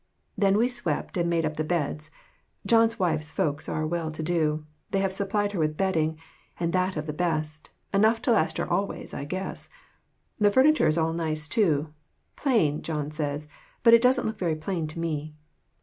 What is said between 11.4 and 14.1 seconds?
too "plain," John says, but it